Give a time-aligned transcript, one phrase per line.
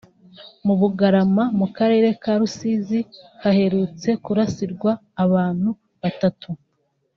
[0.65, 2.99] Mu Bugarama mu Karere ka Rusizi
[3.41, 4.91] haherutse kurasirwa
[5.25, 5.69] abantu
[6.01, 6.49] batatu